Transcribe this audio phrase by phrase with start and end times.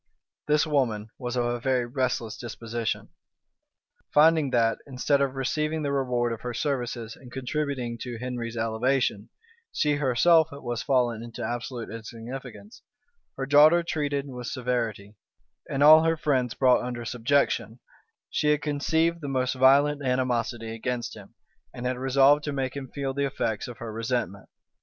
[0.47, 3.09] This woman was of a very restless disposition.
[4.11, 9.29] Finding that, instead of receiving the reward of her services in contributing to Henry's elevation,
[9.71, 12.81] she herself was fallen into absolute insignificance,
[13.37, 15.17] her daughter treated with severity,
[15.69, 17.79] and all her friends brought under subjection,
[18.31, 21.35] she had conceived the most violent animosity against him,
[21.75, 24.49] and had resolved to make him feel the effects of her resentment.